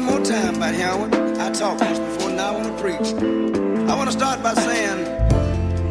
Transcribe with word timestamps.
one 0.00 0.18
more 0.18 0.24
time 0.24 0.56
about 0.56 0.74
Howard. 0.74 1.14
I 1.38 1.50
talked 1.52 1.80
just 1.80 2.02
before, 2.02 2.30
now 2.30 2.54
I 2.54 2.56
want 2.56 2.76
to 2.76 2.82
preach. 2.82 3.12
I 3.88 3.94
want 3.94 4.10
to 4.10 4.16
start 4.16 4.42
by 4.42 4.54
saying, 4.54 5.06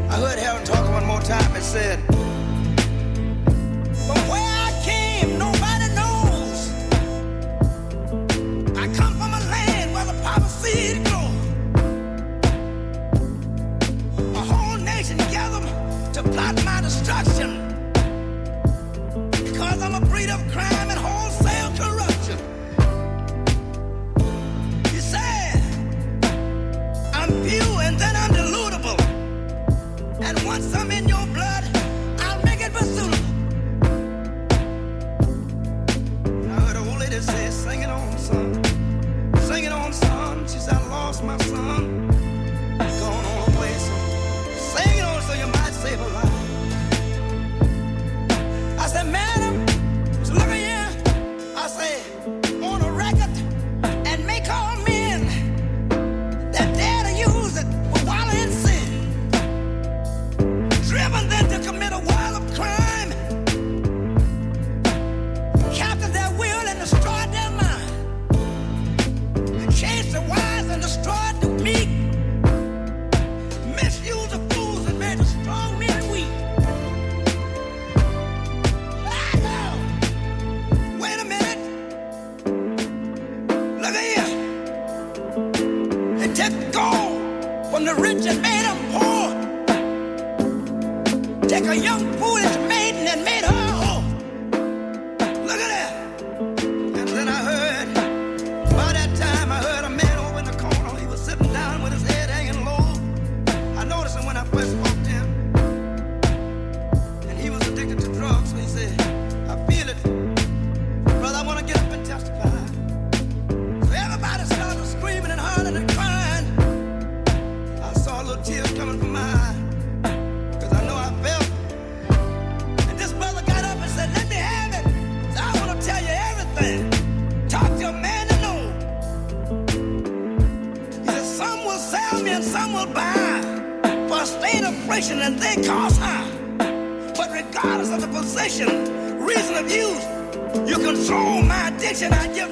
I 0.09 0.15
heard 0.15 0.39
Howard 0.39 0.65
talk 0.65 0.89
one 0.91 1.05
more 1.05 1.21
time 1.21 1.55
and 1.55 1.63
said, 1.63 1.99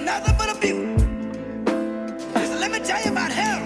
nothing 0.08 0.36
but 0.38 0.50
abuse. 0.56 1.02
Listen, 2.34 2.60
let 2.62 2.72
me 2.72 2.80
tell 2.80 3.02
you 3.04 3.12
about 3.12 3.30
hell. 3.30 3.62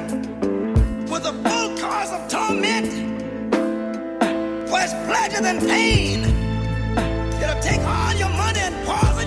Was 1.12 1.24
a 1.32 1.34
full 1.46 1.70
cause 1.78 2.12
of 2.18 2.22
torment. 2.34 2.90
Was 4.72 4.92
pleasure 5.10 5.44
than 5.48 5.60
pain. 5.60 6.20
It'll 7.42 7.62
take 7.62 7.82
all 7.82 8.14
your 8.16 8.30
money 8.30 8.62
and 8.70 8.76
poison. 8.88 9.21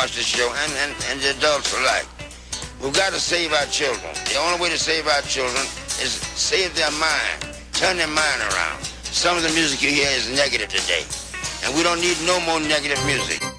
Watch 0.00 0.16
this 0.16 0.26
show, 0.26 0.48
and, 0.64 0.72
and, 0.80 0.92
and 1.10 1.20
the 1.20 1.30
adults 1.36 1.76
alike. 1.78 2.06
We've 2.82 2.92
got 2.94 3.12
to 3.12 3.20
save 3.20 3.52
our 3.52 3.66
children. 3.66 4.14
The 4.32 4.38
only 4.40 4.60
way 4.60 4.70
to 4.70 4.78
save 4.78 5.06
our 5.06 5.22
children 5.22 5.62
is 6.00 6.16
save 6.34 6.74
their 6.74 6.90
mind, 6.92 7.54
turn 7.72 7.98
their 7.98 8.08
mind 8.08 8.40
around. 8.40 8.82
Some 9.04 9.36
of 9.36 9.42
the 9.42 9.50
music 9.50 9.82
you 9.82 9.90
hear 9.90 10.08
is 10.08 10.30
negative 10.34 10.68
today, 10.68 11.04
and 11.64 11.76
we 11.76 11.82
don't 11.82 12.00
need 12.00 12.16
no 12.24 12.40
more 12.48 12.60
negative 12.60 12.98
music. 13.04 13.49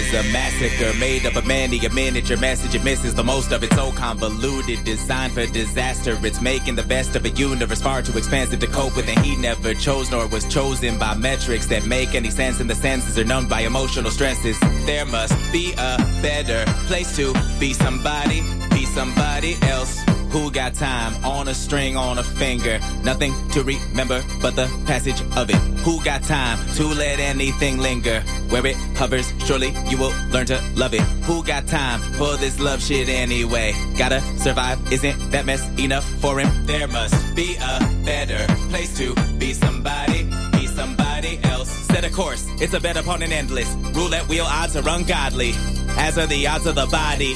Is 0.00 0.14
a 0.14 0.22
massacre 0.32 0.98
made 0.98 1.26
of 1.26 1.36
a 1.36 1.42
man, 1.42 1.72
a 1.72 1.88
miniature 1.90 2.36
message. 2.38 2.74
It 2.74 2.82
misses 2.82 3.14
the 3.14 3.22
most 3.22 3.52
of 3.52 3.62
it, 3.62 3.72
so 3.74 3.92
convoluted, 3.92 4.82
designed 4.84 5.34
for 5.34 5.46
disaster. 5.46 6.18
It's 6.22 6.40
making 6.40 6.76
the 6.76 6.82
best 6.82 7.16
of 7.16 7.24
a 7.24 7.30
universe 7.30 7.82
far 7.82 8.02
too 8.02 8.16
expansive 8.16 8.60
to 8.60 8.66
cope 8.66 8.96
with, 8.96 9.08
and 9.08 9.18
he 9.24 9.36
never 9.36 9.74
chose 9.74 10.10
nor 10.10 10.26
was 10.26 10.46
chosen 10.52 10.98
by 10.98 11.14
metrics 11.14 11.66
that 11.66 11.84
make 11.84 12.14
any 12.14 12.30
sense. 12.30 12.60
And 12.60 12.70
the 12.70 12.74
senses 12.74 13.18
are 13.18 13.24
numbed 13.24 13.50
by 13.50 13.60
emotional 13.60 14.10
stresses. 14.10 14.58
There 14.86 15.04
must 15.04 15.34
be 15.52 15.72
a 15.74 15.98
better 16.22 16.64
place 16.86 17.14
to 17.16 17.34
be 17.58 17.74
somebody, 17.74 18.42
be 18.70 18.86
somebody 18.86 19.56
else. 19.62 20.00
Who 20.30 20.50
got 20.50 20.74
time 20.74 21.12
on 21.24 21.48
a 21.48 21.54
string 21.54 21.96
on 21.96 22.18
a 22.18 22.22
finger? 22.22 22.78
Nothing 23.02 23.34
to 23.50 23.62
remember 23.64 24.24
but 24.40 24.56
the 24.56 24.66
passage 24.86 25.20
of 25.36 25.50
it. 25.50 25.69
Who 25.84 26.02
got 26.04 26.22
time 26.22 26.58
to 26.74 26.84
let 26.84 27.18
anything 27.20 27.78
linger? 27.78 28.20
Where 28.50 28.66
it 28.66 28.76
hovers, 28.96 29.32
surely 29.46 29.74
you 29.88 29.96
will 29.96 30.12
learn 30.30 30.44
to 30.46 30.60
love 30.74 30.92
it. 30.92 31.00
Who 31.24 31.42
got 31.42 31.66
time 31.66 32.00
for 32.18 32.36
this 32.36 32.60
love 32.60 32.82
shit 32.82 33.08
anyway? 33.08 33.74
Gotta 33.96 34.20
survive, 34.36 34.78
isn't 34.92 35.30
that 35.30 35.46
mess 35.46 35.66
enough 35.78 36.04
for 36.20 36.38
him? 36.38 36.66
There 36.66 36.86
must 36.86 37.34
be 37.34 37.56
a 37.56 37.78
better 38.04 38.46
place 38.68 38.94
to 38.98 39.14
be 39.38 39.54
somebody, 39.54 40.24
be 40.52 40.66
somebody 40.66 41.40
else. 41.44 41.70
Set 41.70 42.04
a 42.04 42.10
course, 42.10 42.46
it's 42.60 42.74
a 42.74 42.80
bet 42.80 42.98
upon 42.98 43.22
an 43.22 43.32
endless 43.32 43.74
roulette 43.94 44.28
wheel. 44.28 44.44
Odds 44.46 44.76
are 44.76 44.86
ungodly, 44.86 45.52
as 45.96 46.18
are 46.18 46.26
the 46.26 46.46
odds 46.46 46.66
of 46.66 46.74
the 46.74 46.86
body. 46.86 47.32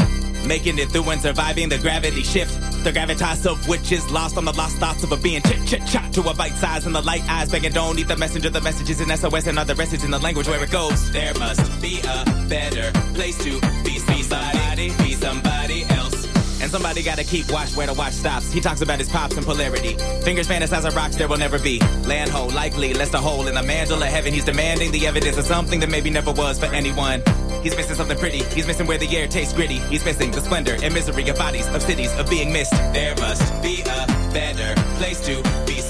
Making 0.46 0.78
it 0.78 0.90
through 0.90 1.08
and 1.08 1.22
surviving 1.22 1.70
the 1.70 1.78
gravity 1.78 2.22
shift. 2.22 2.52
The 2.84 2.92
gravitas 2.92 3.46
of 3.50 3.66
which 3.66 3.92
is 3.92 4.10
lost 4.10 4.36
on 4.36 4.44
the 4.44 4.52
lost 4.52 4.76
thoughts 4.76 5.02
of 5.04 5.10
a 5.10 5.16
being 5.16 5.40
chit 5.40 5.66
chit 5.66 5.86
chat 5.86 6.12
to 6.12 6.20
a 6.28 6.34
bite 6.34 6.52
size 6.52 6.84
and 6.84 6.94
the 6.94 7.00
light 7.00 7.22
eyes 7.30 7.50
begging 7.50 7.72
don't 7.72 7.98
eat 7.98 8.08
the 8.08 8.16
messenger. 8.18 8.50
The 8.50 8.60
messages 8.60 9.00
in 9.00 9.08
SOS 9.08 9.46
and 9.46 9.58
other 9.58 9.74
messages 9.74 10.04
in 10.04 10.10
the 10.10 10.18
language 10.18 10.46
where 10.48 10.62
it 10.62 10.70
goes. 10.70 11.10
There 11.10 11.32
must 11.38 11.80
be 11.80 12.00
a 12.00 12.46
better 12.46 12.92
place 13.14 13.38
to 13.38 13.58
be, 13.84 13.98
somebody, 13.98 14.90
be 14.98 15.14
somebody 15.14 15.84
else. 15.84 16.26
And 16.60 16.70
somebody 16.70 17.02
gotta 17.02 17.24
keep 17.24 17.50
watch 17.50 17.74
where 17.74 17.86
the 17.86 17.94
watch 17.94 18.12
stops. 18.12 18.52
He 18.52 18.60
talks 18.60 18.82
about 18.82 18.98
his 18.98 19.08
pops 19.08 19.38
and 19.38 19.46
polarity. 19.46 19.96
Fingers 20.22 20.46
fantasize 20.46 20.84
of 20.84 20.94
rocks 20.94 21.16
there 21.16 21.26
will 21.26 21.38
never 21.38 21.58
be. 21.58 21.78
Land 22.04 22.30
hole, 22.30 22.50
likely, 22.50 22.92
less 22.92 23.14
a 23.14 23.18
hole 23.18 23.48
in 23.48 23.54
the 23.54 23.62
mantle 23.62 24.02
of 24.02 24.08
heaven. 24.08 24.34
He's 24.34 24.44
demanding 24.44 24.92
the 24.92 25.06
evidence 25.06 25.38
of 25.38 25.46
something 25.46 25.80
that 25.80 25.88
maybe 25.88 26.10
never 26.10 26.32
was 26.32 26.58
for 26.58 26.66
anyone. 26.66 27.22
He's 27.64 27.74
missing 27.74 27.96
something 27.96 28.18
pretty. 28.18 28.42
He's 28.54 28.66
missing 28.66 28.86
where 28.86 28.98
the 28.98 29.16
air 29.16 29.26
tastes 29.26 29.54
gritty. 29.54 29.78
He's 29.88 30.04
missing 30.04 30.30
the 30.30 30.42
splendor 30.42 30.76
and 30.82 30.92
misery 30.92 31.26
of 31.30 31.38
bodies, 31.38 31.66
of 31.68 31.80
cities, 31.80 32.12
of 32.16 32.28
being 32.28 32.52
missed. 32.52 32.72
There 32.92 33.14
must 33.16 33.62
be 33.62 33.80
a 33.80 34.06
better 34.34 34.74
place 34.98 35.18
to 35.24 35.42
be 35.64 35.80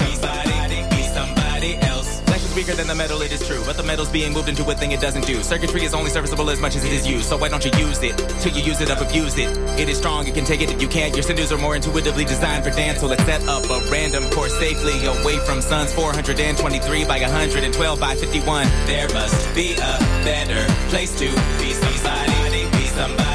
Weaker 2.55 2.75
than 2.75 2.87
the 2.87 2.95
metal, 2.95 3.21
it 3.23 3.33
is 3.33 3.45
true. 3.45 3.61
But 3.67 3.77
the 3.77 3.83
metal's 3.83 4.09
being 4.09 4.33
moved 4.33 4.49
into 4.49 4.63
a 4.71 4.75
thing 4.75 4.93
it 4.93 5.01
doesn't 5.01 5.27
do. 5.27 5.43
Circuitry 5.43 5.83
is 5.83 5.93
only 5.93 6.11
serviceable 6.11 6.51
as 6.51 6.61
much 6.61 6.77
as 6.77 6.85
it 6.85 6.93
is 6.93 7.05
used. 7.05 7.29
So 7.29 7.37
why 7.37 7.49
don't 7.49 7.65
you 7.65 7.73
use 7.79 8.01
it? 8.01 8.17
Till 8.41 8.53
you 8.53 8.63
use 8.63 8.81
it 8.81 8.91
up, 8.91 9.01
abuse 9.01 9.37
it. 9.39 9.49
It 9.79 9.89
is 9.89 9.99
strong, 9.99 10.29
it 10.29 10.35
can 10.35 10.45
take 10.45 10.61
it 10.61 10.71
if 10.71 10.81
you 10.81 10.87
can't. 10.87 11.15
Your 11.15 11.25
sinews 11.25 11.51
are 11.51 11.59
more 11.59 11.75
intuitively 11.75 12.25
designed 12.25 12.63
for 12.63 12.71
dance. 12.71 13.01
So 13.01 13.09
let's 13.09 13.25
set 13.25 13.43
up 13.49 13.65
a 13.65 13.81
random 13.91 14.31
course 14.31 14.57
safely 14.57 15.05
away 15.05 15.39
from 15.39 15.61
suns 15.61 15.93
423 15.95 17.05
by 17.05 17.21
112 17.21 18.01
by 18.01 18.15
51. 18.15 18.69
There 18.87 19.09
must 19.09 19.53
be 19.55 19.73
a 19.73 19.99
better 20.23 20.65
place 20.91 21.13
to 21.19 21.27
be 21.59 21.73
somebody, 21.73 22.71
be 22.71 22.87
somebody. 22.87 23.34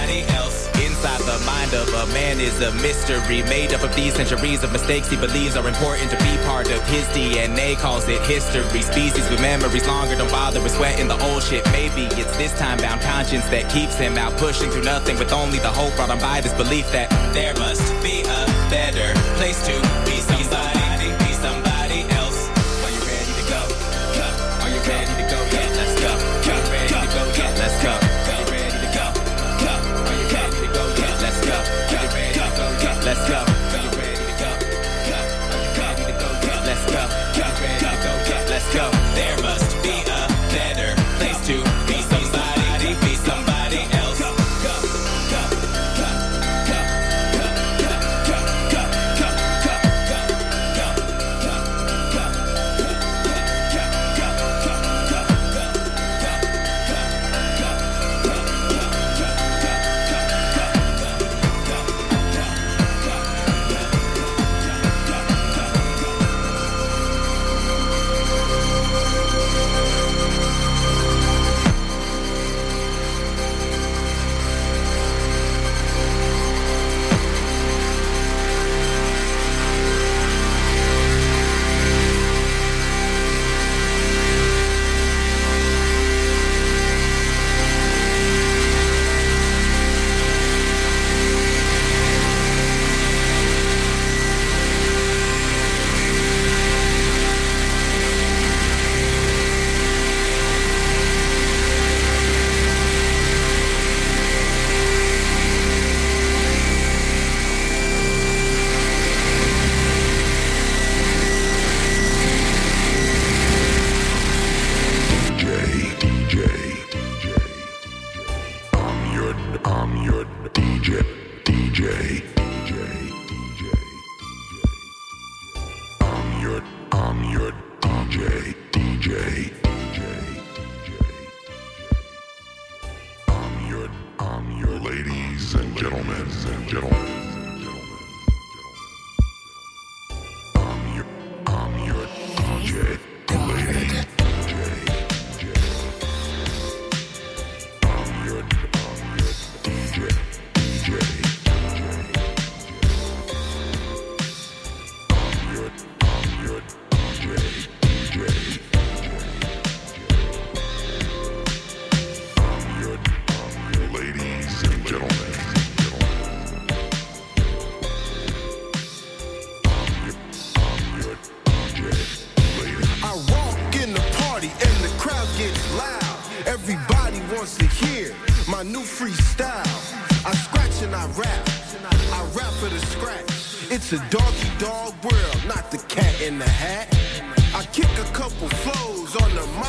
Inside 0.99 1.21
the 1.21 1.39
mind 1.45 1.73
of 1.73 1.87
a 1.93 2.11
man 2.11 2.41
is 2.41 2.59
a 2.59 2.73
mystery 2.73 3.41
made 3.43 3.73
up 3.73 3.83
of 3.83 3.95
these 3.95 4.15
centuries 4.15 4.65
of 4.65 4.73
mistakes 4.73 5.09
he 5.09 5.15
believes 5.15 5.55
are 5.55 5.65
important 5.65 6.11
to 6.11 6.17
be 6.17 6.35
part 6.43 6.69
of 6.69 6.85
his 6.89 7.05
DNA. 7.15 7.77
Calls 7.77 8.05
it 8.09 8.21
history. 8.23 8.81
Species 8.81 9.29
with 9.29 9.39
memories 9.39 9.87
longer 9.87 10.17
don't 10.17 10.29
bother 10.29 10.61
with 10.61 10.73
sweat 10.73 10.99
in 10.99 11.07
the 11.07 11.17
old 11.23 11.41
shit. 11.41 11.63
Maybe 11.71 12.03
it's 12.19 12.35
this 12.35 12.51
time 12.59 12.79
bound 12.79 12.99
conscience 12.99 13.47
that 13.47 13.71
keeps 13.71 13.95
him 13.95 14.17
out 14.17 14.35
pushing 14.35 14.69
through 14.71 14.83
nothing 14.83 15.17
with 15.17 15.31
only 15.31 15.59
the 15.59 15.69
hope 15.69 15.95
brought 15.95 16.09
on 16.09 16.19
by 16.19 16.41
this 16.41 16.53
belief 16.55 16.91
that 16.91 17.09
there 17.33 17.53
must 17.53 17.87
be 18.03 18.19
a 18.23 18.45
better 18.69 19.17
place 19.37 19.65
to 19.67 19.79
be 20.03 20.19
somebody. 20.19 20.38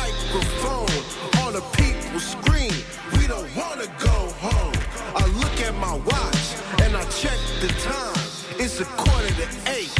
microphone 0.01 0.97
on 1.43 1.51
a 1.55 1.63
people 1.77 2.19
screen. 2.19 2.73
We 3.17 3.23
don't 3.27 3.49
wanna 3.55 3.87
go 4.09 4.17
home. 4.47 4.77
I 5.21 5.23
look 5.41 5.55
at 5.67 5.73
my 5.87 5.95
watch 6.11 6.47
and 6.83 6.91
I 7.01 7.03
check 7.21 7.39
the 7.63 7.69
time. 7.91 8.23
It's 8.63 8.79
a 8.79 8.87
quarter 9.01 9.33
to 9.41 9.47
eight. 9.77 9.93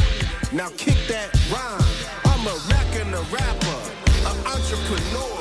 Now 0.52 0.70
kick 0.84 0.98
that 1.14 1.28
rhyme. 1.52 1.92
I'm 2.30 2.44
a 2.54 2.56
rack 2.72 2.90
and 3.02 3.12
a 3.22 3.24
rapper, 3.36 3.80
an 4.30 4.38
entrepreneur. 4.54 5.36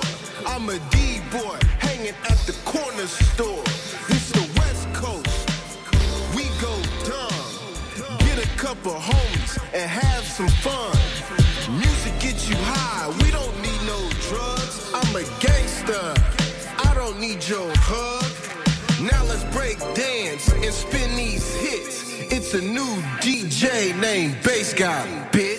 I'm 0.51 0.65
a 0.69 0.79
D-boy 0.93 1.57
hanging 1.85 2.17
at 2.31 2.39
the 2.49 2.55
corner 2.73 3.07
store. 3.07 3.63
This 4.09 4.25
the 4.37 4.45
West 4.59 4.85
Coast. 5.01 5.37
We 6.35 6.43
go 6.65 6.73
dumb. 7.09 7.41
Get 8.27 8.37
a 8.47 8.49
couple 8.65 8.93
homies 9.09 9.53
and 9.73 9.89
have 9.89 10.23
some 10.37 10.53
fun. 10.65 10.80
angel 17.51 17.71
hug. 17.75 19.01
Now 19.01 19.23
let's 19.25 19.43
break 19.55 19.77
dance 19.93 20.51
and 20.53 20.73
spin 20.73 21.15
these 21.15 21.53
hits. 21.55 22.31
It's 22.31 22.53
a 22.53 22.61
new 22.61 23.01
DJ 23.19 23.99
named 23.99 24.37
Bass 24.43 24.73
Guy, 24.73 25.05
bitch. 25.31 25.50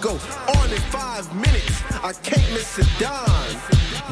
go 0.00 0.12
on 0.58 0.70
in 0.70 0.80
five 0.90 1.32
minutes. 1.34 1.82
I 2.02 2.12
can't 2.12 2.48
miss 2.52 2.78
a 2.78 2.84
dime. 2.98 3.56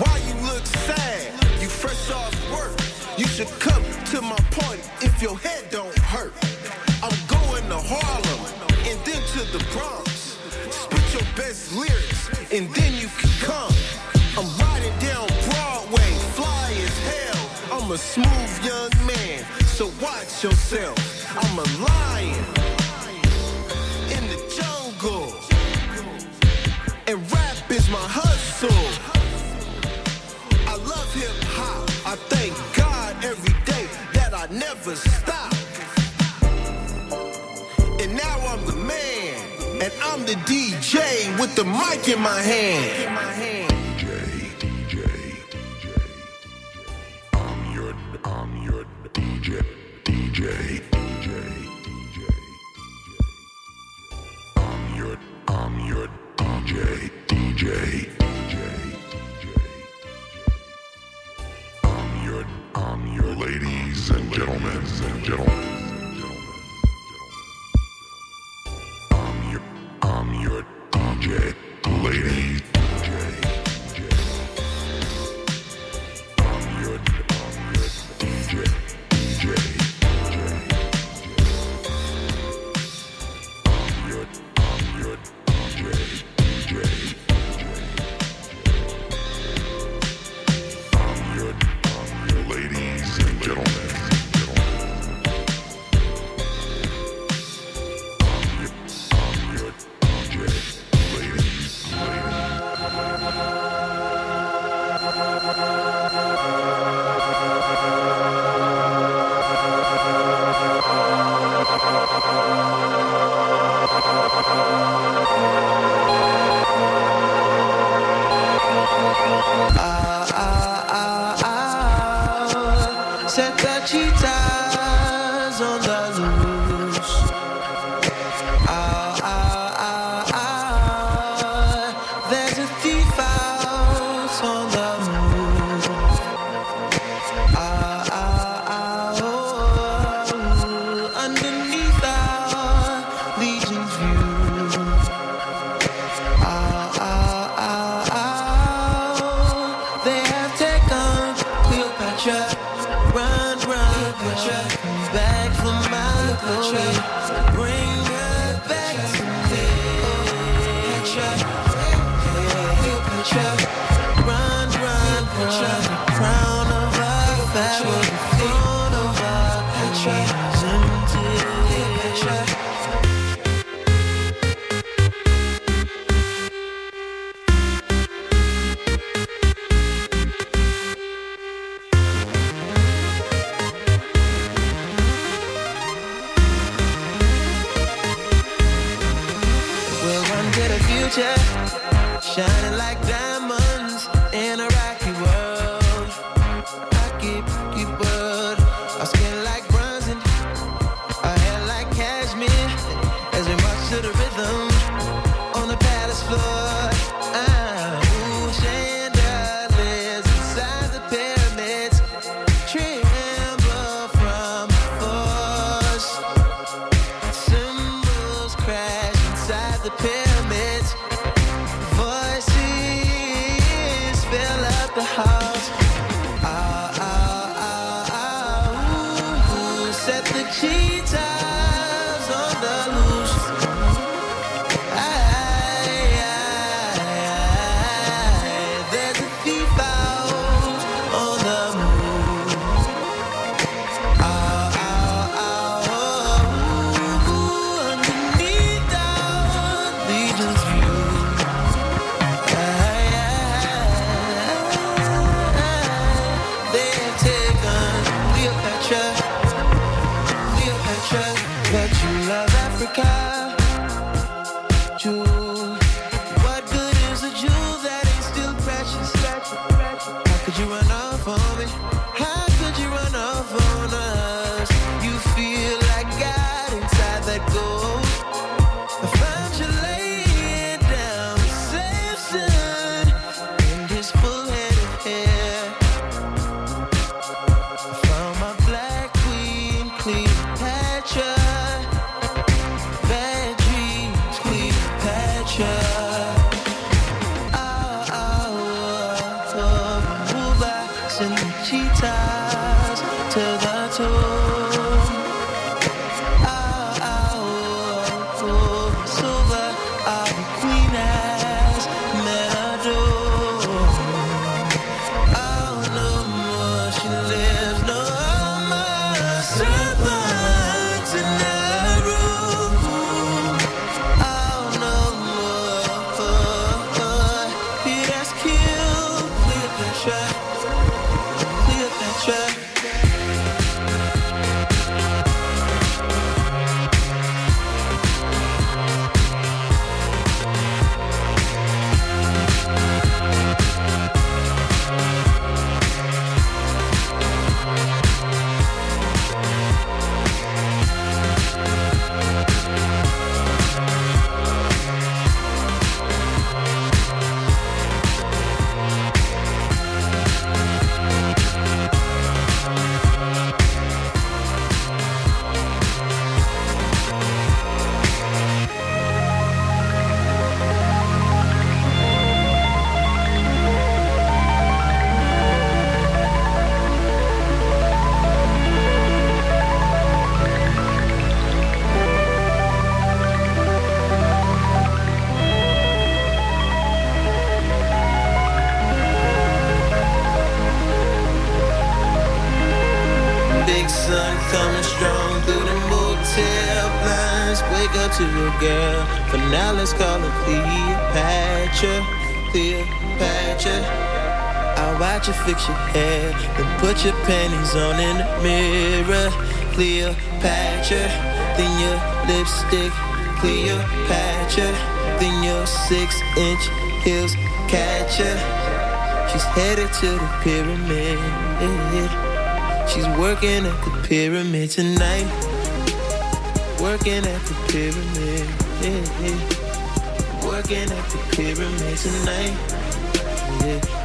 Why 0.00 0.20
you 0.26 0.34
look 0.46 0.64
sad? 0.66 1.32
You 1.60 1.68
fresh 1.68 2.10
off 2.10 2.34
work. 2.52 2.78
You 3.18 3.26
should 3.26 3.50
come 3.60 3.82
to 4.12 4.20
my 4.22 4.40
party 4.50 4.82
if 5.02 5.22
your 5.22 5.38
head 5.38 5.70
don't 5.70 5.96
hurt. 5.99 6.32
I'm 7.02 7.16
going 7.28 7.64
to 7.68 7.78
Harlem 7.78 8.42
and 8.88 8.99
then 9.04 9.22
to 9.34 9.40
the 9.52 9.64
Bronx. 9.72 10.38
Spit 10.70 11.14
your 11.14 11.28
best 11.37 11.72
lyrics 11.72 12.28
and 12.52 12.68
then 12.75 12.94
you 12.94 13.08
can 13.18 13.30
come. 13.40 13.75
I'm 14.37 14.49
riding 14.58 14.96
down 14.99 15.26
Broadway, 15.49 16.10
fly 16.38 16.72
as 16.87 16.96
hell. 17.10 17.80
I'm 17.80 17.90
a 17.90 17.99
smooth 17.99 18.64
young 18.64 18.90
man, 19.06 19.44
so 19.66 19.90
watch 20.00 20.42
yourself. 20.42 20.99
I'm 21.37 21.58
a 21.58 21.68
lion 21.84 22.44
in 24.10 24.22
the 24.28 24.40
jungle 24.56 25.50
and 27.11 27.33
rap 27.33 27.71
is 27.71 27.90
my 27.90 27.99
hustle. 27.99 28.71
I 30.69 30.76
love 30.76 31.12
hip 31.12 31.31
hop. 31.57 31.88
I 32.07 32.14
thank 32.29 32.55
God 32.76 33.25
every 33.25 33.55
day 33.64 33.87
that 34.12 34.33
I 34.33 34.47
never 34.55 34.95
stop. 34.95 35.52
And 38.00 38.14
now 38.14 38.37
I'm 38.47 38.64
the 38.64 38.76
man, 38.76 39.83
and 39.83 39.93
I'm 40.05 40.25
the 40.25 40.37
DJ 40.47 40.97
with 41.40 41.57
the 41.57 41.64
mic 41.64 42.09
in 42.09 42.21
my 42.23 42.40
hand. 42.40 43.19
DJ, 43.99 44.11
DJ, 44.62 45.02
DJ. 45.50 45.87
I'm 47.35 47.75
your, 47.75 47.93
I'm 48.25 48.62
your 48.62 48.85
DJ, 49.12 49.64
DJ, 50.05 50.89
DJ, 56.71 57.11
DJ, 57.27 58.09
I'm 61.83 62.25
your, 62.25 62.47
I'm 62.77 63.12
your 63.12 63.35
ladies 63.35 64.11
and 64.11 64.33
gentlemen, 64.33 64.79
and 64.79 65.25
gentlemen. 65.25 65.53
I'm 69.11 69.50
your, 69.50 69.62
I'm 70.03 70.43
your 70.43 70.65
DJ, 70.93 71.57
ladies. 72.05 72.60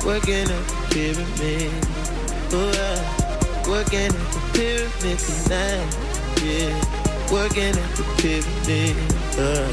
Working 0.05 0.49
at 0.51 0.67
the 0.67 0.75
pyramid. 0.91 1.71
Oh, 2.53 2.69
uh, 2.77 3.01
working 3.67 4.13
at 4.13 4.31
the 4.31 4.39
pyramid 4.53 5.17
tonight. 5.17 5.89
Yeah. 6.45 6.77
Working 7.33 7.75
at 7.75 7.95
the 7.97 8.03
pyramid. 8.21 8.95
Uh, 9.35 9.67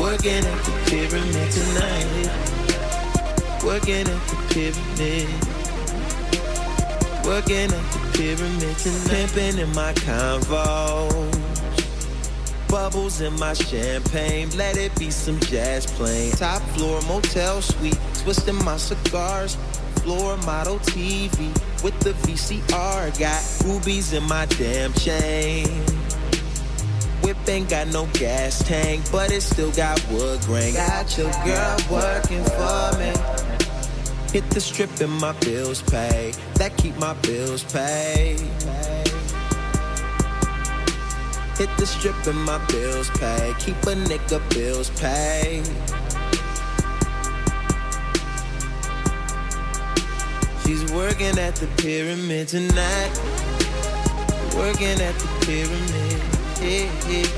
working 0.00 0.44
at 0.46 0.64
the 0.64 0.72
pyramid 0.86 1.50
tonight. 1.50 2.30
Working 3.64 4.06
at 4.06 4.22
the 4.28 4.36
pyramid. 4.54 5.28
Working 7.26 7.72
at 7.72 7.86
the 7.92 7.98
pyramid 8.16 8.76
tonight. 8.78 9.10
Pimping 9.10 9.58
in 9.58 9.70
my 9.74 9.92
convo. 9.94 11.49
Bubbles 12.70 13.20
in 13.20 13.36
my 13.38 13.52
champagne. 13.52 14.48
Let 14.56 14.76
it 14.76 14.96
be 14.96 15.10
some 15.10 15.40
jazz 15.40 15.86
playing. 15.86 16.32
Top 16.32 16.62
floor 16.74 17.00
motel 17.02 17.60
suite. 17.60 17.98
Twisting 18.14 18.64
my 18.64 18.76
cigars. 18.76 19.56
Floor 20.02 20.36
model 20.38 20.78
TV 20.78 21.52
with 21.82 21.98
the 22.00 22.12
VCR. 22.22 23.18
Got 23.18 23.66
rubies 23.66 24.12
in 24.12 24.22
my 24.22 24.46
damn 24.46 24.92
chain. 24.92 25.66
Whip 27.22 27.36
ain't 27.48 27.68
got 27.68 27.88
no 27.88 28.06
gas 28.14 28.62
tank, 28.62 29.04
but 29.10 29.32
it 29.32 29.40
still 29.42 29.72
got 29.72 30.00
wood 30.08 30.40
grain. 30.42 30.74
Got 30.74 31.18
your 31.18 31.30
girl 31.44 31.76
working 31.90 32.44
for 32.44 32.98
me. 32.98 33.12
Hit 34.32 34.48
the 34.50 34.60
strip 34.60 34.90
and 35.00 35.12
my 35.20 35.32
bills 35.40 35.82
pay. 35.82 36.32
That 36.54 36.76
keep 36.76 36.96
my 36.98 37.14
bills 37.14 37.64
paid. 37.64 38.40
Hit 41.60 41.76
the 41.76 41.84
strip 41.84 42.16
and 42.26 42.42
my 42.46 42.56
bills 42.68 43.10
pay. 43.18 43.52
Keep 43.58 43.76
a 43.82 43.94
nigga 43.94 44.40
bills 44.48 44.88
paid. 44.98 45.66
She's 50.64 50.90
working 50.90 51.38
at 51.38 51.56
the 51.56 51.68
pyramid 51.76 52.48
tonight. 52.48 53.12
Working 54.56 55.02
at 55.04 55.14
the 55.20 55.28
pyramid. 55.44 56.22
Yeah, 56.64 56.88
yeah. 57.12 57.28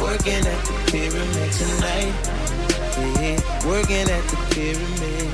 Working 0.00 0.46
at 0.46 0.62
the 0.62 0.74
pyramid 0.92 1.50
tonight. 1.50 2.14
Yeah, 3.18 3.66
working 3.66 4.06
at 4.08 4.22
the 4.30 4.38
pyramid. 4.54 5.28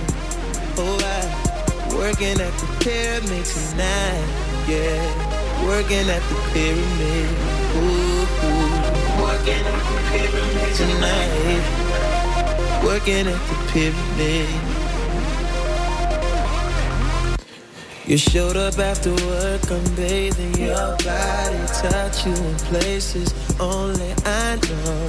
Oh, 0.78 0.96
I 1.04 1.94
working 1.94 2.40
at 2.40 2.54
the 2.56 2.68
pyramid 2.80 3.44
tonight. 3.44 4.64
Yeah, 4.66 5.66
working 5.66 6.08
at 6.08 6.22
the 6.22 6.36
pyramid. 6.54 7.57
Working 9.20 9.64
at 9.64 9.80
the 9.88 9.96
pyramid 10.10 10.74
tonight. 10.74 11.62
Working 12.84 13.26
at 13.28 13.40
the 13.48 13.56
pyramid. 13.72 14.50
You 18.06 18.16
showed 18.16 18.56
up 18.56 18.78
after 18.78 19.10
work, 19.26 19.70
I'm 19.70 19.94
bathing 19.94 20.54
your 20.54 20.96
body, 21.04 21.66
touch 21.82 22.24
you 22.24 22.32
in 22.32 22.56
places 22.70 23.34
only 23.60 24.14
I 24.24 24.56
know. 24.56 25.08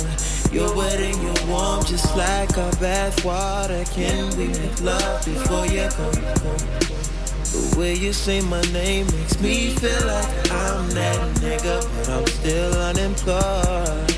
You're 0.51 0.75
wet 0.75 0.99
and 0.99 1.15
you're 1.23 1.47
warm, 1.47 1.85
just 1.85 2.15
like 2.17 2.57
our 2.57 2.71
bath 2.73 3.23
water. 3.23 3.85
Can 3.85 4.35
we 4.37 4.47
make 4.47 4.81
love 4.81 5.23
before 5.23 5.65
you 5.67 5.87
come 5.89 6.13
home? 6.13 7.18
The 7.51 7.79
way 7.79 7.95
you 7.95 8.13
say 8.13 8.41
my 8.41 8.61
name 8.71 9.07
makes 9.07 9.39
me 9.41 9.69
feel 9.71 10.05
like 10.05 10.51
I'm 10.51 10.87
that 10.91 11.35
nigga, 11.37 11.81
but 11.95 12.09
I'm 12.09 12.27
still 12.27 12.73
unemployed. 12.73 14.11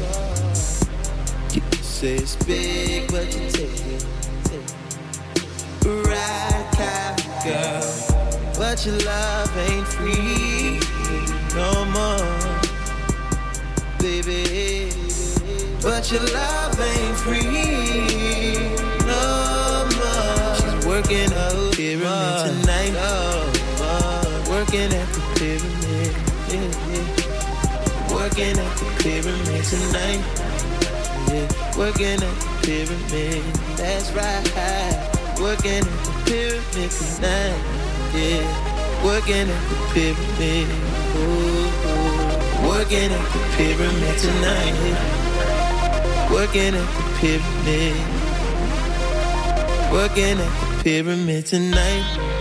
You 1.54 1.62
say 1.82 2.16
it's 2.16 2.36
big, 2.36 3.10
but 3.10 3.26
you 3.34 3.50
take 3.50 3.86
it. 3.86 4.06
Right, 5.86 6.68
kind 6.74 7.22
girl. 7.44 8.12
But 8.58 8.86
your 8.86 8.98
love 9.00 9.58
ain't 9.58 9.88
free 9.88 10.80
no 11.56 11.86
more, 11.96 12.60
baby. 14.00 14.92
But 15.82 16.12
your 16.12 16.22
love 16.34 16.80
ain't 16.80 17.18
free 17.18 18.11
working 20.92 21.32
at 21.32 21.32
the 21.32 21.72
pyramid 21.76 22.36
tonight. 22.46 22.94
Working 24.50 24.92
at 24.92 25.08
the 25.16 25.22
pyramid. 25.40 26.12
Yeah, 26.52 26.68
yeah. 26.92 28.14
Working 28.14 28.60
at 28.60 28.74
the 28.78 28.86
pyramid 29.00 29.64
tonight. 29.72 30.22
Yeah. 31.32 31.48
Working 31.78 32.20
at 32.20 32.36
the 32.44 32.52
pyramid. 32.62 33.42
That's 33.78 34.12
right. 34.12 34.44
Working 35.40 35.80
at 35.80 36.04
the 36.04 36.14
pyramid 36.26 36.92
tonight 36.92 37.82
yeah. 38.14 38.44
Working 39.06 39.48
at 39.50 39.64
the 39.70 39.78
pyramid, 39.94 40.68
ooh, 41.16 41.72
ooh. 41.88 42.68
Working 42.68 43.12
at 43.12 43.26
the 43.32 43.40
pyramid 43.56 44.18
tonight. 44.20 44.76
Working 46.30 46.76
at 46.76 46.88
the 46.96 47.04
pyramid. 47.20 47.96
Working 49.92 50.40
at 50.40 50.52
the 50.60 50.71
pyramid 50.84 51.46
tonight. 51.46 52.41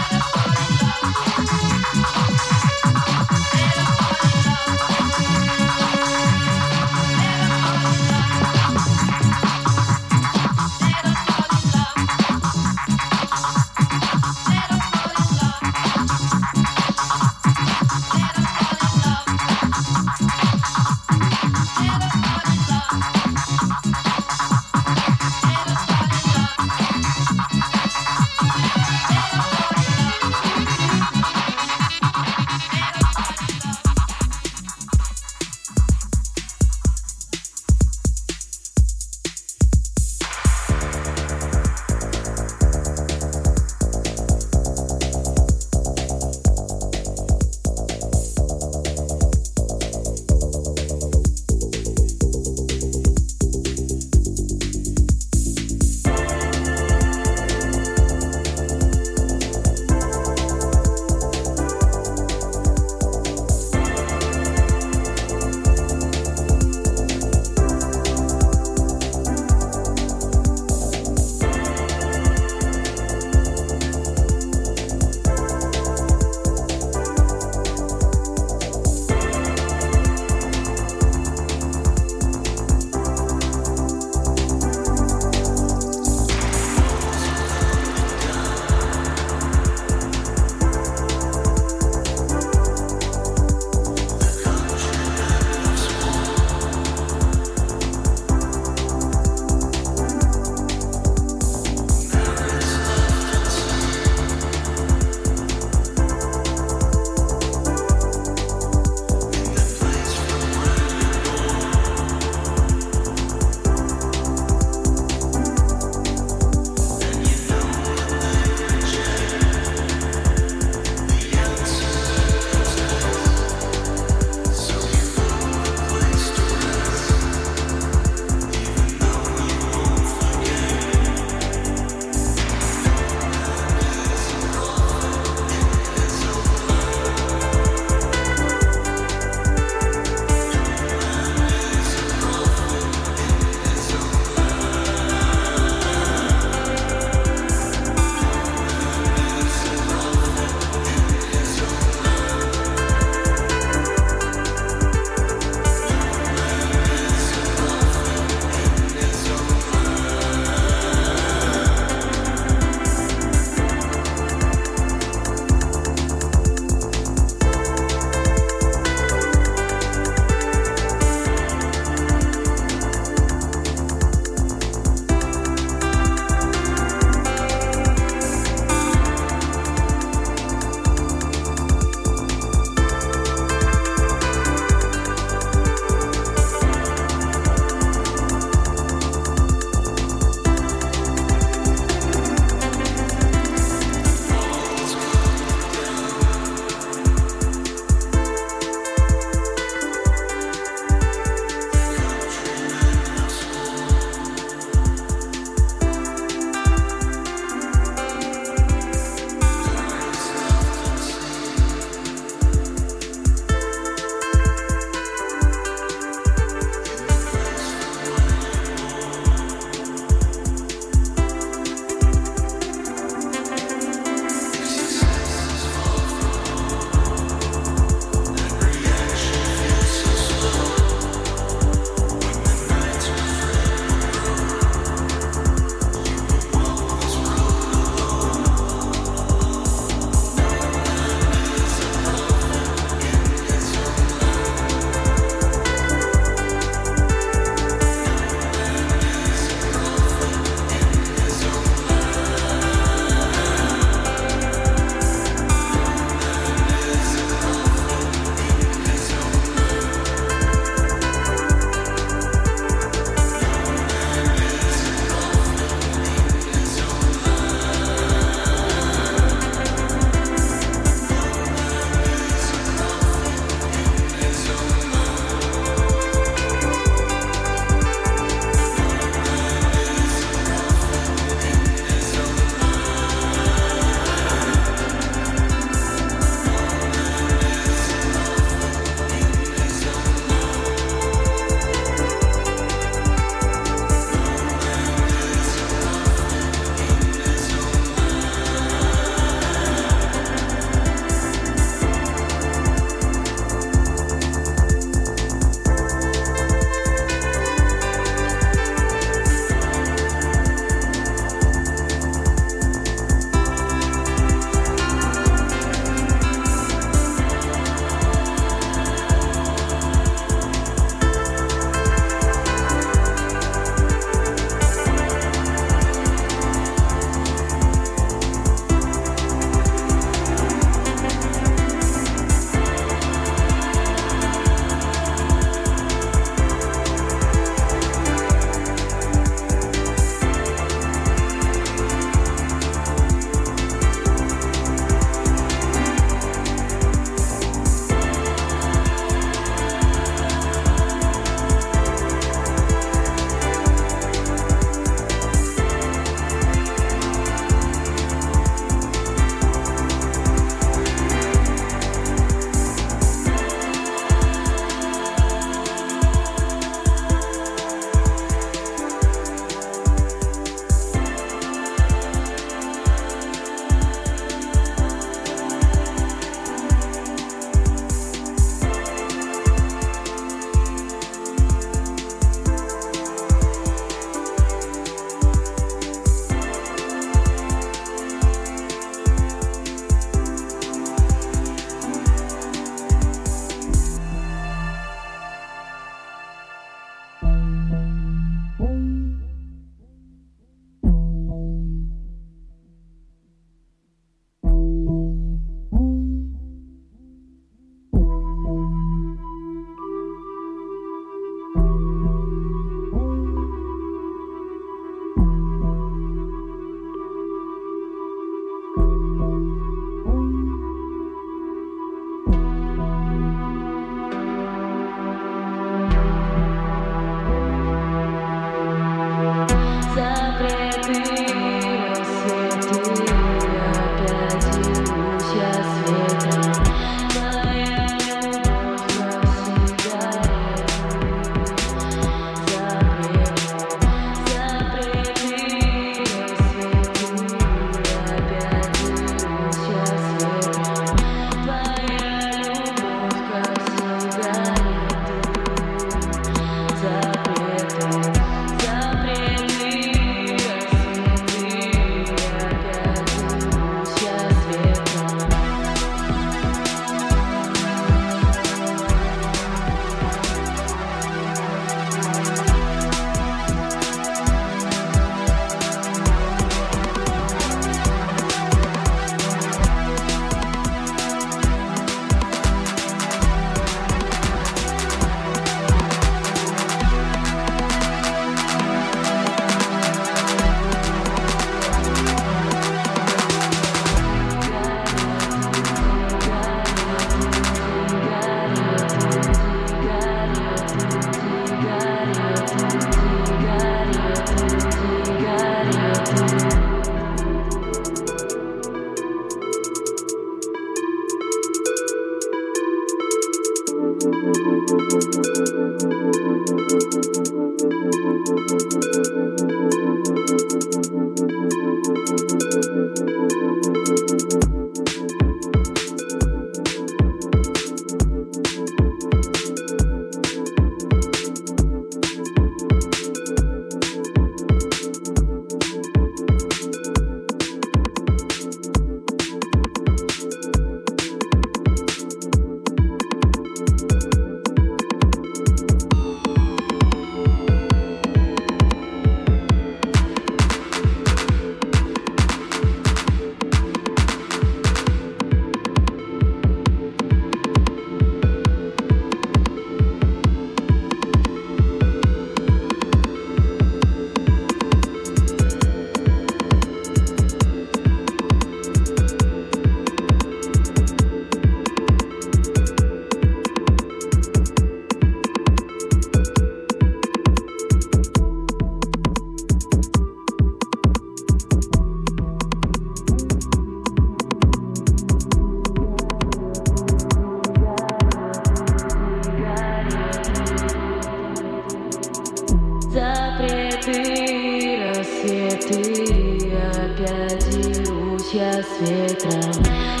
сейчас 598.31 598.65
ветром 598.79 600.00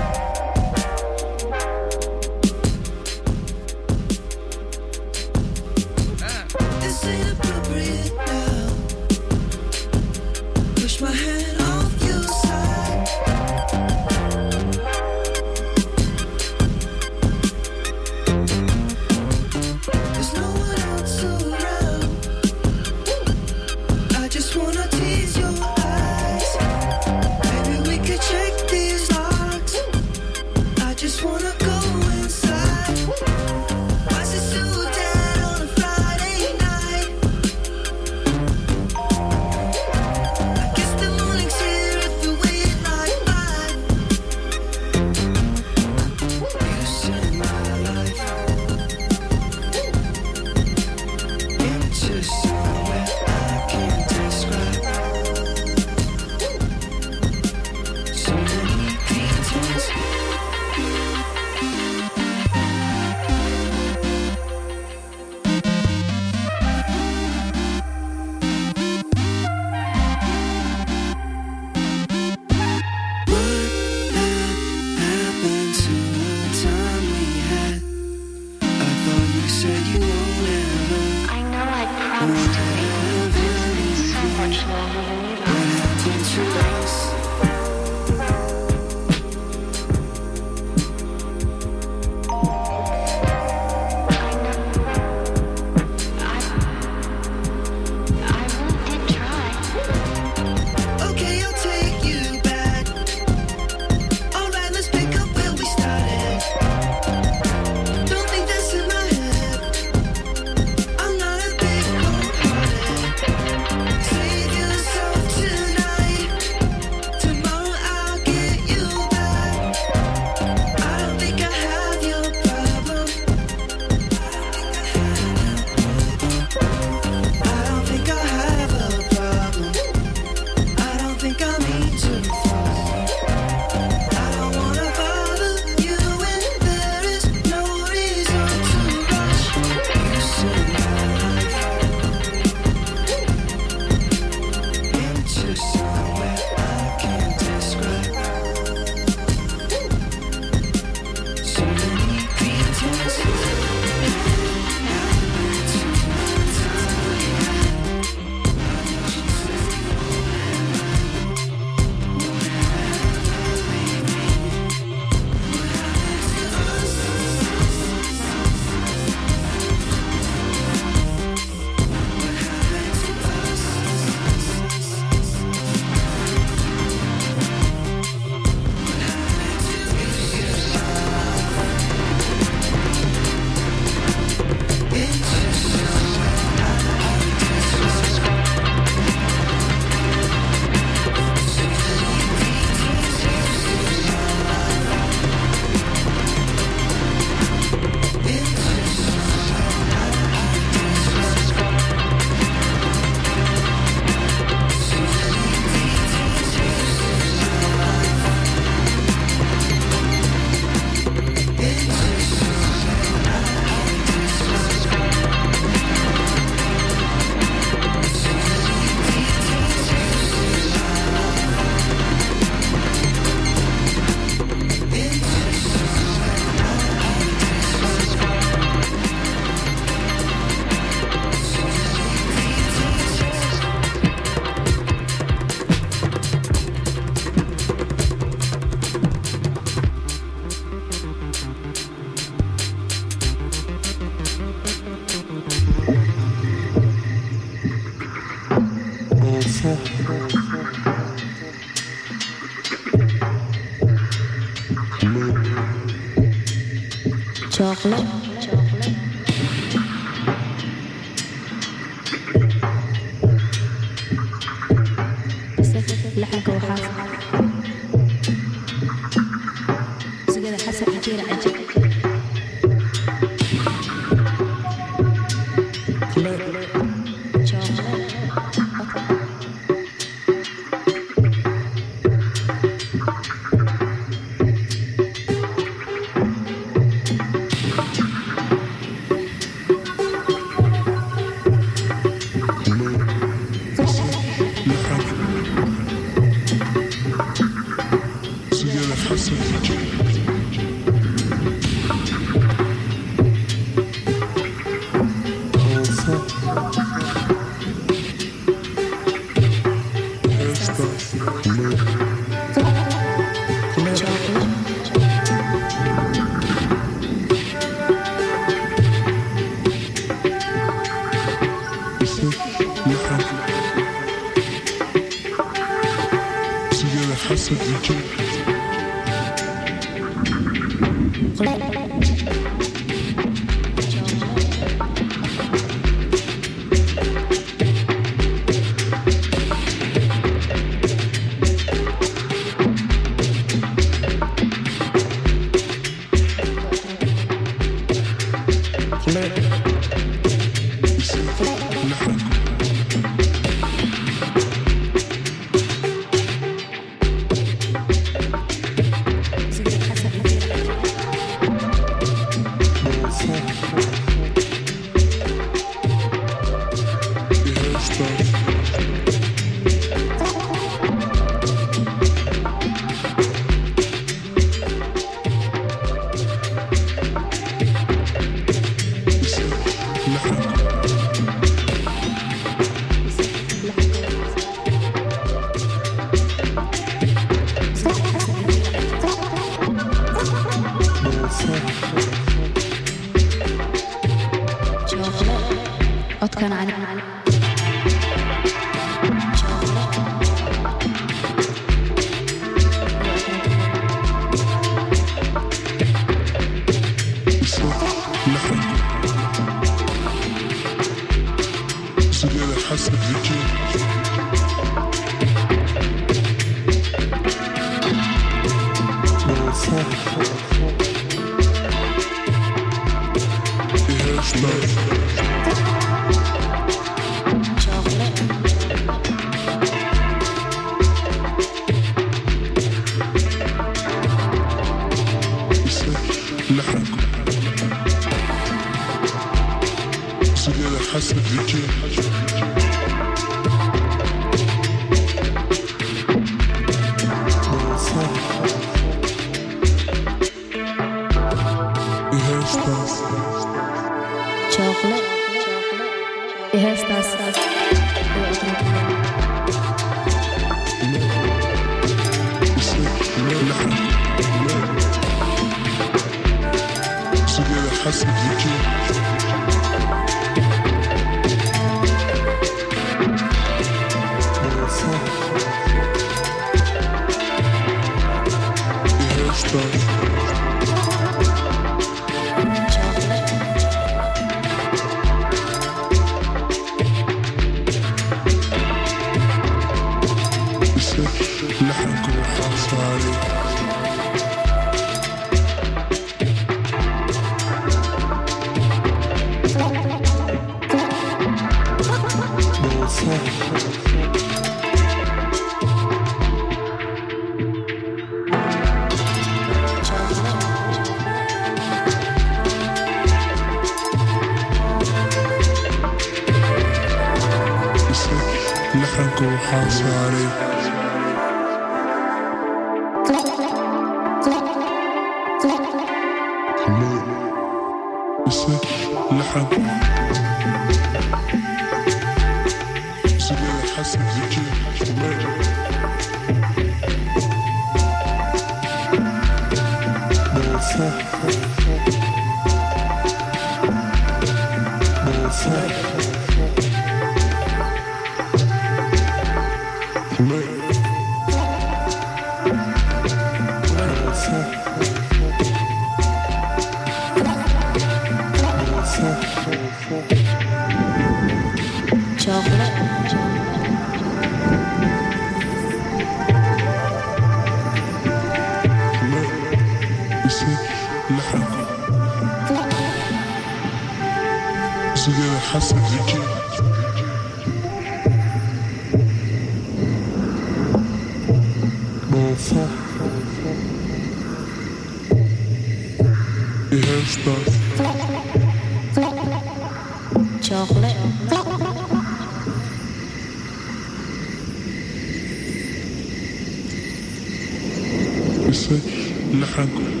La 599.33 599.45
Franco. 599.45 600.00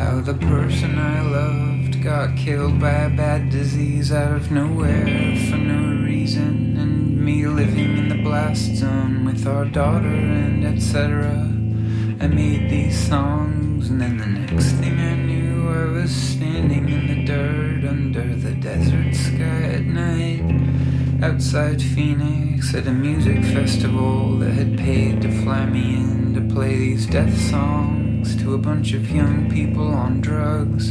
How 0.00 0.20
the 0.20 0.34
person 0.34 0.98
I 0.98 1.20
loved 1.20 2.02
got 2.02 2.36
killed 2.36 2.80
by 2.80 2.90
a 2.90 3.10
bad 3.10 3.50
disease 3.50 4.10
out 4.12 4.32
of 4.32 4.50
nowhere 4.50 5.36
for 5.48 5.56
no 5.56 6.04
reason. 6.04 6.76
And 6.78 7.18
me 7.18 7.46
living 7.46 7.98
in 7.98 8.08
the 8.08 8.22
blast 8.22 8.76
zone 8.76 9.24
with 9.26 9.46
our 9.46 9.66
daughter 9.66 10.08
and 10.08 10.64
etc. 10.64 11.28
I 12.22 12.26
made 12.26 12.70
these 12.70 12.98
songs, 13.08 13.90
and 13.90 14.00
then 14.00 14.16
the 14.16 14.26
next 14.26 14.72
thing 14.80 14.98
I 14.98 15.14
knew, 15.16 15.68
I 15.68 15.84
was 15.84 16.10
standing 16.10 16.88
in 16.88 17.06
the 17.06 17.24
dirt 17.24 17.88
under 17.88 18.34
the 18.36 18.52
desert 18.52 19.14
sky 19.14 19.62
at 19.74 19.84
night 19.84 21.22
outside 21.22 21.82
Phoenix 21.82 22.74
at 22.74 22.86
a 22.86 22.92
music 22.92 23.44
festival 23.44 24.38
that 24.38 24.52
had 24.52 24.78
paid 24.78 25.20
to 25.22 25.30
fly 25.42 25.66
me 25.66 25.96
in 25.96 26.32
to 26.34 26.54
play 26.54 26.76
these 26.76 27.06
death 27.06 27.38
songs 27.38 27.99
to 28.20 28.54
a 28.54 28.58
bunch 28.58 28.92
of 28.92 29.10
young 29.10 29.50
people 29.50 29.88
on 29.88 30.20
drugs, 30.20 30.90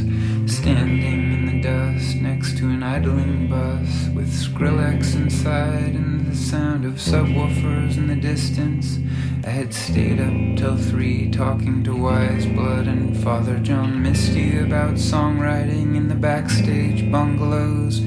standing 0.52 1.34
in 1.34 1.46
the 1.46 1.62
dust 1.62 2.16
next 2.16 2.58
to 2.58 2.68
an 2.70 2.82
idling 2.82 3.48
bus 3.48 4.10
with 4.16 4.30
Skrillex 4.34 5.16
inside 5.16 5.94
and 5.94 6.26
the 6.26 6.36
sound 6.36 6.86
of 6.86 6.94
subwoofers 6.94 7.98
in 7.98 8.08
the 8.08 8.16
distance. 8.16 8.98
I 9.46 9.52
had 9.52 9.74
stayed 9.74 10.20
up 10.20 10.58
till 10.58 10.78
three 10.78 11.30
talking 11.30 11.84
to 11.84 11.96
Weyes 11.96 12.48
Blood 12.48 12.88
and 12.88 13.16
Father 13.18 13.60
John 13.60 14.02
Misty 14.02 14.58
about 14.58 14.96
songwriting 14.96 15.96
in 15.96 16.08
the 16.08 16.16
backstage 16.16 17.12
bungalows 17.12 18.02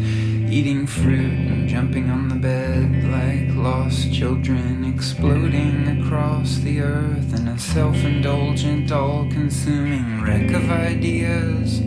eating 0.53 0.87
fruit 0.87 1.49
and 1.49 1.67
jumping 1.67 2.11
on 2.11 2.29
the 2.29 2.35
bed 2.35 3.05
like 3.05 3.57
lost 3.57 4.13
children, 4.13 4.85
exploding 4.85 5.89
across 5.99 6.57
the 6.57 6.79
earth 6.83 7.33
in 7.39 7.49
a 7.49 7.59
self 7.59 7.97
indulgent, 8.05 8.93
all 8.93 9.27
consuming 9.31 10.21
wreck 10.21 10.51
of 10.51 10.71
ideas 10.71 11.81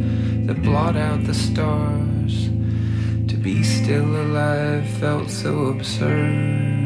that 0.47 0.63
blot 0.63 0.95
out 0.97 1.23
the 1.25 1.33
stars. 1.33 2.49
To 3.27 3.37
be 3.37 3.61
still 3.61 4.15
alive 4.23 4.89
felt 4.99 5.29
so 5.29 5.65
absurd. 5.65 6.81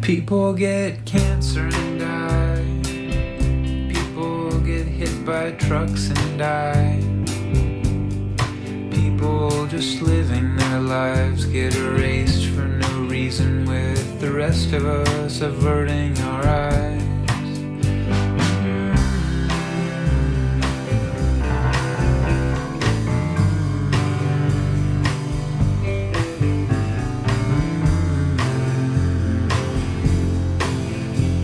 People 0.00 0.54
get 0.54 1.04
cancer 1.04 1.68
and 1.70 2.00
die, 2.00 3.92
people 3.92 4.60
get 4.60 4.86
hit 4.86 5.26
by 5.26 5.50
trucks 5.52 6.08
and 6.08 6.38
die 6.38 7.17
people 9.18 9.66
just 9.66 10.00
living 10.00 10.54
their 10.56 10.80
lives 10.80 11.44
get 11.46 11.74
erased 11.74 12.46
for 12.50 12.62
no 12.62 13.02
reason, 13.06 13.64
with 13.64 14.20
the 14.20 14.30
rest 14.30 14.72
of 14.72 14.86
us 14.86 15.40
averting 15.40 16.16
our 16.20 16.46
eyes. 16.46 17.02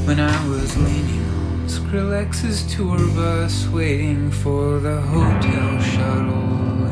When 0.07 0.21
I 0.21 0.49
was 0.49 0.77
leaning 0.77 1.25
on 1.29 1.67
Skrillex's 1.67 2.73
tour 2.73 2.99
bus, 3.17 3.67
waiting 3.67 4.31
for 4.31 4.79
the 4.79 5.01
hotel 5.01 5.81
shuttle 5.81 6.84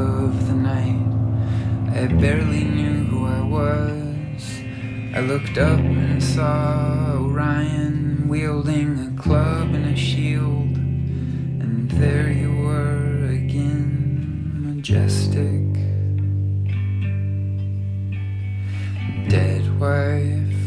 of 0.00 0.46
the 0.48 0.54
night. 0.54 1.00
I 1.92 2.06
barely 2.06 2.64
knew 2.64 3.04
who 3.04 3.26
I 3.26 3.42
was. 3.42 4.60
I 5.14 5.20
looked 5.20 5.58
up 5.58 5.78
and 5.78 6.22
saw 6.22 7.16
Orion 7.18 8.26
wielding 8.28 8.90
a 9.08 9.20
club 9.20 9.74
and 9.74 9.86
a 9.86 9.96
shield. 9.96 10.76
And 11.62 11.90
there 11.90 12.30
you 12.30 12.52
were 12.64 13.28
again, 13.32 14.52
majestic. 14.66 15.66
Dead 19.28 19.64
wife. 19.78 20.60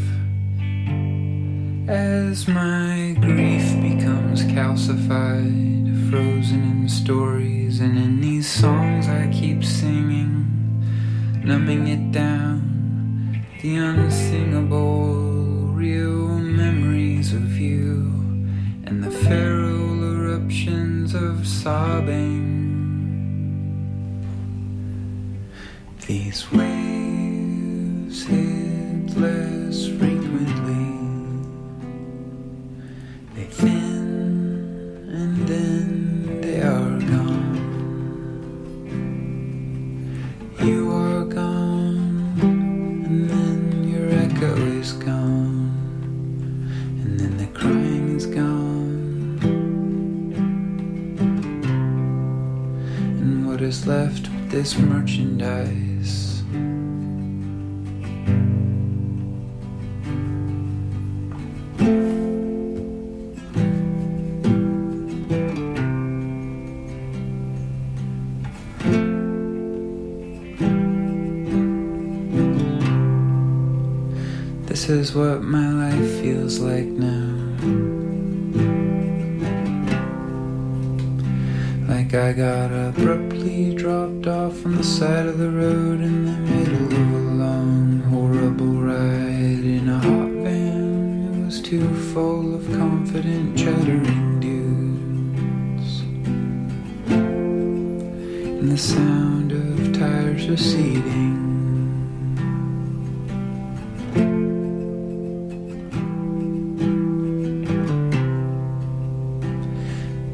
As 1.88 2.46
my 2.46 3.16
grief 3.20 3.66
becomes 3.80 4.42
calcified, 4.44 6.10
frozen 6.10 6.62
in 6.72 6.88
stories 6.88 7.63
and 7.80 7.98
in 7.98 8.20
these 8.20 8.46
songs 8.46 9.08
I 9.08 9.28
keep 9.32 9.64
singing, 9.64 10.46
numbing 11.42 11.88
it 11.88 12.12
down, 12.12 13.44
the 13.62 13.76
unsingable 13.76 15.72
real 15.74 16.38
memories 16.38 17.32
of 17.32 17.58
you 17.58 18.12
and 18.84 19.02
the 19.02 19.10
feral 19.10 20.04
eruptions 20.04 21.14
of 21.14 21.46
sobbing. 21.46 22.42
These 26.06 26.52
waves 26.52 28.24
hit 28.24 29.16
this 54.64 54.78
merchandise. 54.78 56.42
This 74.66 74.88
is 74.88 75.14
what 75.14 75.42
my 75.42 75.63
the 98.74 98.80
sound 98.80 99.52
of 99.52 99.92
tires 99.92 100.48
receding. 100.48 101.42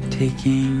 taking 0.09 0.80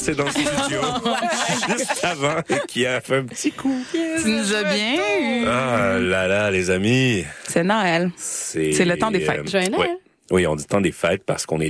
passé 0.00 0.14
dans 0.14 0.24
le 0.24 0.30
studio 0.30 0.80
juste 1.68 2.04
avant 2.04 2.38
et 2.48 2.66
qui 2.66 2.86
a 2.86 3.00
fait 3.00 3.16
un 3.16 3.24
petit 3.24 3.52
coup. 3.52 3.84
Tu 3.92 4.28
nous 4.28 4.54
as 4.54 4.62
bien 4.64 4.94
eu. 5.20 5.44
Ah 5.46 5.98
là 5.98 6.26
là, 6.26 6.50
les 6.50 6.70
amis. 6.70 7.24
C'est 7.46 7.62
Noël. 7.64 8.10
C'est 8.16 8.84
le 8.84 8.96
temps 8.98 9.10
des 9.10 9.20
fêtes. 9.20 9.54
euh, 9.54 9.76
ouais. 9.76 9.90
Oui, 10.30 10.46
on 10.46 10.54
dit 10.56 10.64
temps 10.64 10.80
des 10.80 10.92
fêtes 10.92 11.24
parce 11.26 11.44
qu'on 11.44 11.56
est 11.56 11.58